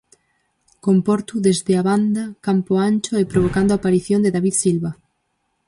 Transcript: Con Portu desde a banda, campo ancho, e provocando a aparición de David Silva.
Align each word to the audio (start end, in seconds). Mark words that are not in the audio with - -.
Con 0.83 0.97
Portu 1.07 1.35
desde 1.47 1.73
a 1.81 1.85
banda, 1.89 2.23
campo 2.47 2.73
ancho, 2.89 3.13
e 3.21 3.29
provocando 3.31 3.71
a 3.73 3.79
aparición 3.81 4.19
de 4.23 4.33
David 4.35 4.55
Silva. 4.61 4.91